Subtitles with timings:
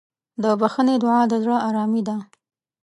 [0.41, 2.17] د بښنې دعا د زړه ارامي ده.